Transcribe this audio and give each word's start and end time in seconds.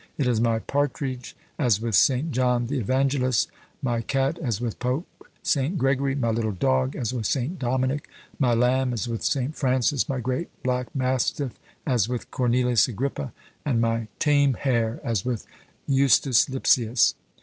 It 0.17 0.25
is 0.25 0.41
my 0.41 0.57
partridge, 0.57 1.35
as 1.59 1.79
with 1.79 1.93
St. 1.93 2.31
John 2.31 2.65
the 2.65 2.79
Evangelist; 2.79 3.49
my 3.83 4.01
cat, 4.01 4.39
as 4.39 4.59
with 4.59 4.79
Pope 4.79 5.05
St. 5.43 5.77
Gregory; 5.77 6.15
my 6.15 6.31
little 6.31 6.51
dog, 6.53 6.95
as 6.95 7.13
with 7.13 7.27
St. 7.27 7.59
Dominick; 7.59 8.09
my 8.39 8.55
lamb, 8.55 8.93
as 8.93 9.07
with 9.07 9.21
St. 9.23 9.55
Francis; 9.55 10.09
my 10.09 10.19
great 10.19 10.49
black 10.63 10.87
mastiff, 10.95 11.51
as 11.85 12.09
with 12.09 12.31
Cornelius 12.31 12.87
Agrippa; 12.87 13.31
and 13.63 13.79
my 13.79 14.07
tame 14.17 14.55
hare, 14.55 14.99
as 15.03 15.23
with 15.23 15.45
Justus 15.87 16.49
Lipsius." 16.49 17.13